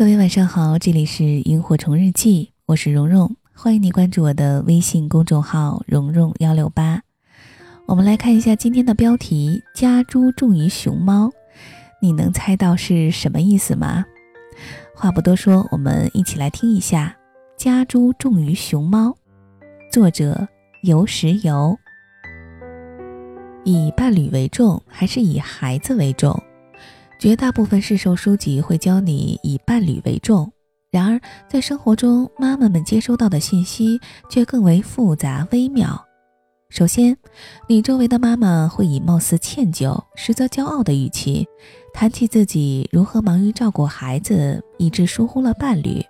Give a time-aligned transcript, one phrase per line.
[0.00, 7.02] 各位晚上好，这里是萤火虫日记，我是蓉蓉，欢迎你关注我的微信公众号蓉蓉幺六八。
[7.84, 11.30] 我们来看一下今天的标题：家猪重于熊猫，
[12.00, 14.06] 你能猜到是什么意思吗？
[14.96, 17.14] 话不多说，我们一起来听一下：
[17.58, 19.14] 家猪重于熊猫。
[19.92, 20.48] 作者
[20.82, 21.76] 游石游。
[23.64, 26.42] 以伴侣为重，还是以孩子为重？
[27.20, 30.50] 绝大部分市售书籍会教你以伴侣为重，
[30.90, 36.02] 然而在生活中，妈妈们接收到的信息却更为复杂微妙。
[36.70, 37.14] 首先，
[37.66, 41.46] 你周围的妈妈会以貌似歉疚、实则骄傲的语气
[41.92, 46.02] 谈起自己如何忙于照顾孩子，以致疏忽了伴侣；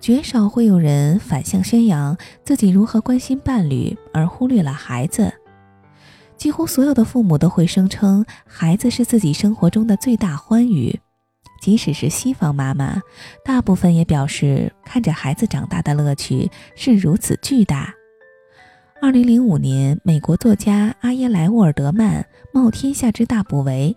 [0.00, 5.32] 绝少会有人反向宣扬自己如何关心伴侣，而忽略了孩子。
[6.42, 10.98] 几乎所有的父母都会声称孩子是自己生活中的最大欢愉，
[11.60, 13.00] 即使是西方妈妈，
[13.44, 17.94] 大部分也表示看着孩子长大的乐趣是如此巨大。
[19.00, 23.94] 二零零五年，美国作家阿耶莱沃尔德曼冒天下之大不韪，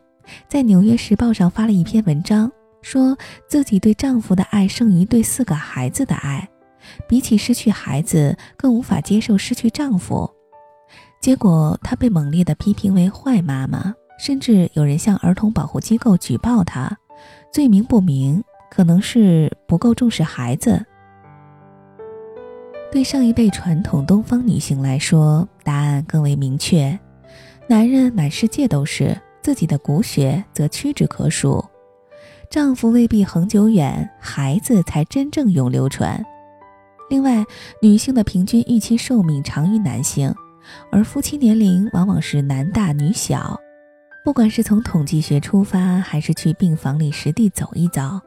[0.47, 2.51] 在《纽约时报》上发了一篇文章，
[2.83, 3.17] 说
[3.49, 6.47] 自己对丈夫的爱胜于对四个孩子的爱，
[7.09, 10.31] 比起失去孩子，更无法接受失去丈夫。
[11.25, 16.95] 结果，她被猛烈地批评为坏妈妈，甚至有人向儿童保护机构举报她，
[17.51, 20.85] 罪名不明，可能是不够重视孩子。
[22.91, 26.99] 对上一辈传统东方女性来说，答案更为明确：
[27.67, 31.65] 男人满世界都是，自己的骨血则屈指可数。
[32.51, 36.23] 丈夫未必恒久远，孩子才真正永流传。
[37.09, 37.43] 另外，
[37.81, 40.31] 女性的平均预期寿命长于男性。
[40.91, 43.59] 而夫妻年龄往往是男大女小，
[44.23, 48.19] 不管是从统计学出发，还是去病房里实地走一遭，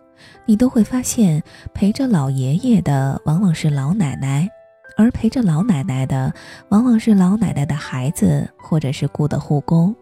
[0.47, 1.43] 你都会发现，
[1.75, 4.49] 陪着老爷爷的往往是老奶奶，
[4.97, 6.33] 而陪着老奶奶的
[6.69, 9.95] 往往是老奶奶的孩子，或者是雇的护工。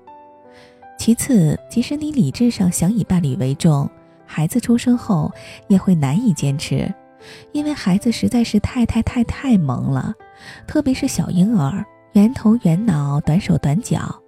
[0.99, 3.89] 其次，即使你理智上想以伴侣为重，
[4.25, 5.31] 孩子出生后
[5.69, 6.93] 也会难以坚持，
[7.53, 10.15] 因为孩子实在是太太太太萌了，
[10.67, 11.85] 特别是小婴儿。
[12.17, 14.19] 圆头圆脑、短手短脚，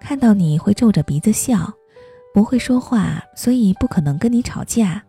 [0.00, 1.70] 看到你会皱着鼻子笑，
[2.32, 5.04] 不会说话，所以不可能跟你吵架。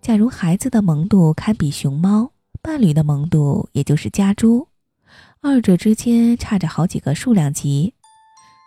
[0.00, 2.30] 假如孩子的萌度堪比熊猫，
[2.62, 4.68] 伴侣的萌度也就是家猪，
[5.40, 7.92] 二者之间差着好几个数量级。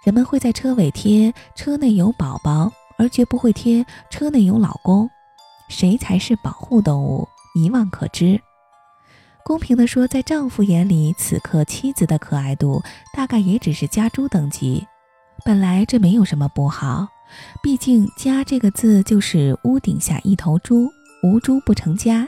[0.04, 2.70] 人们会在车尾贴“车内有宝宝”，
[3.00, 5.10] 而绝不会贴“车内有老公”。
[5.72, 7.26] 谁才是保护动物？
[7.56, 8.38] 一望可知。
[9.44, 12.82] 公平地说，在丈夫眼里，此刻妻子的可爱度
[13.14, 14.86] 大概也只是家猪等级。
[15.44, 17.08] 本来这没有什么不好，
[17.62, 20.88] 毕竟“家”这个字就是屋顶下一头猪，
[21.24, 22.28] 无猪不成家。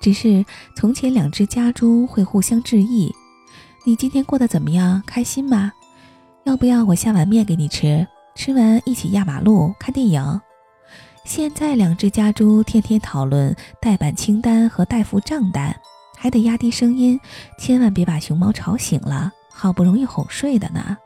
[0.00, 0.44] 只是
[0.76, 3.12] 从前两只家猪会互相致意
[3.84, 5.02] ：“你今天过得怎么样？
[5.06, 5.72] 开心吗？
[6.44, 8.06] 要不要我下碗面给你吃？
[8.36, 10.40] 吃完一起压马路看电影。”
[11.24, 15.74] 现在两只家猪天天讨论代办清单和代付账单。
[16.26, 17.20] 还得压低声音，
[17.56, 19.30] 千万别把熊猫吵醒了。
[19.48, 20.96] 好不容易哄睡的呢。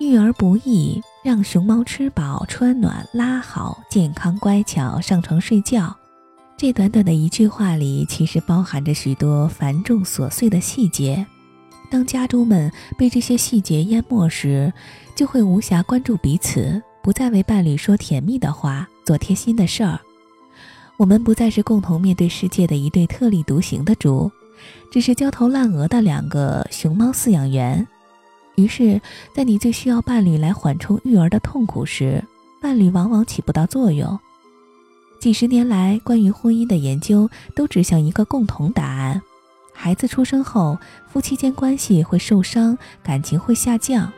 [0.00, 5.96] 育儿不易，让熊猫吃饱穿暖拉好，健康乖巧上床睡觉。
[6.56, 11.24] 这短短的一句话里，其实包含着许多繁重琐碎的细节。
[11.88, 14.72] 当家猪们被这些细节淹没时，
[15.14, 20.00] 就会无暇关注彼此，不再为伴侣说甜蜜的话，做贴心的事儿。
[21.00, 24.30] 我们不再是共同面对世界的一对特立独行的猪，
[24.92, 27.88] 只是焦头烂额的两个熊猫饲养员。
[28.56, 29.00] 于是，
[29.34, 32.22] 在你最需要伴侣来缓冲育儿的痛苦时，
[32.60, 34.20] 伴侣往往起不到作用。
[35.18, 39.22] 几十年来，关于婚姻的研究都指向一个共同答案：
[39.72, 40.78] 孩子出生后，
[41.08, 44.12] 夫妻间关系会受伤，感情会下降，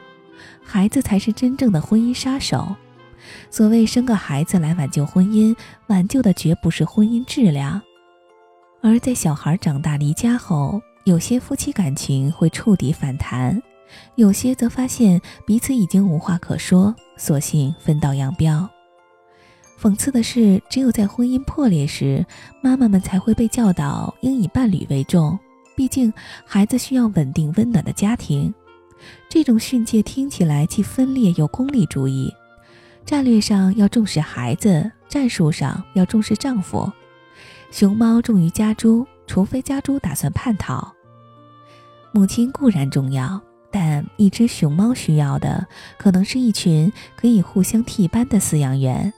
[0.64, 2.74] 孩子才是真正的婚姻杀手。
[3.50, 5.56] 所谓生个孩子来挽救婚姻，
[5.86, 7.80] 挽救的绝不是婚姻质量。
[8.80, 13.62] 而在小孩长大离家后，有些夫妻感情会触底反弹，
[14.16, 18.68] 有些则发现彼此已经无话可说，索性分道扬镳。
[19.80, 22.24] 讽刺的是，只有在婚姻破裂时，
[22.60, 25.38] 妈妈们才会被教导应以伴侣为重，
[25.76, 26.12] 毕竟
[26.44, 28.52] 孩子需要稳定温暖的家庭。
[29.28, 32.32] 这种训诫听起来既分裂又功利主义。
[33.04, 36.90] 战略上要重视孩子，战术上要重视丈夫。
[37.70, 40.92] 熊猫重于家猪，除非家猪打算叛逃。
[42.12, 43.40] 母亲固然重要，
[43.70, 45.66] 但一只熊猫需要的
[45.98, 49.12] 可能是一群可以互相替班的饲养员。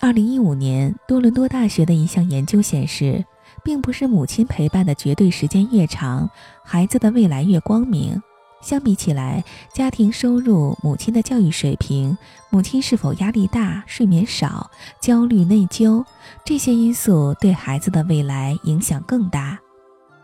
[0.00, 3.24] 二零一五年，多伦多大学的一项研究显示，
[3.62, 6.28] 并不是母亲陪伴的绝对时间越长，
[6.64, 8.20] 孩子的未来越光明。
[8.66, 12.18] 相比起来，家庭收入、母亲的教育水平、
[12.50, 14.68] 母亲是否压力大、睡眠少、
[15.00, 16.04] 焦虑、内疚
[16.44, 19.56] 这些因素对孩子的未来影响更大。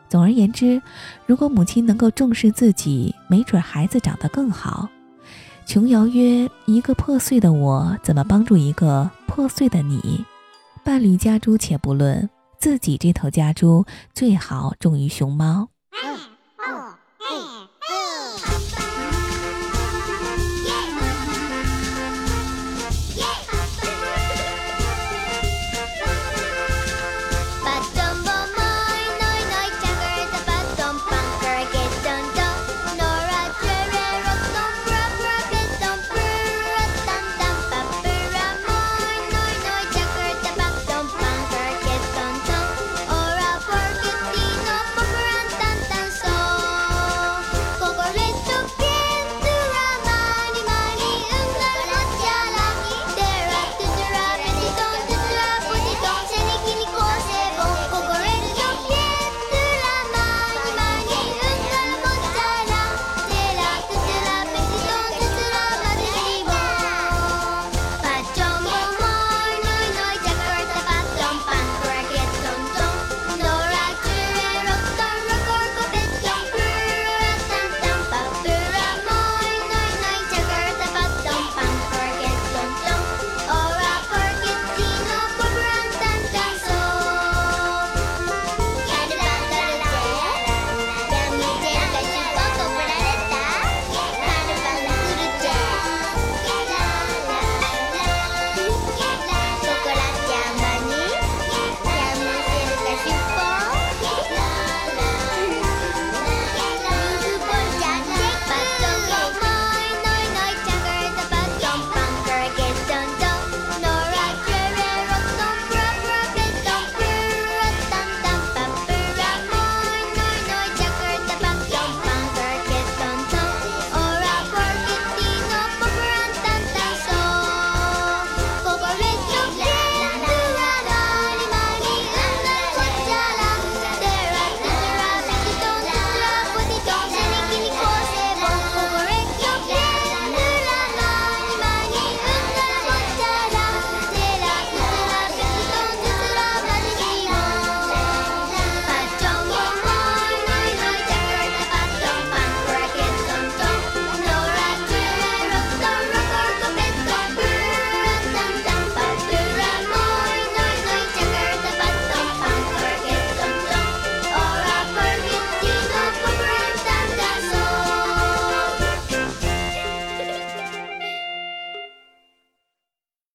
[0.09, 0.83] 总而言之，
[1.25, 4.89] 如果母亲能够重视自己，没准孩子长得更好。
[5.65, 10.25] 琼瑶曰：“一个破碎的我，怎么帮助一个破碎的你？
[10.83, 12.29] 伴侣家猪且不论，
[12.59, 15.69] 自己这头家猪最好重于熊猫。”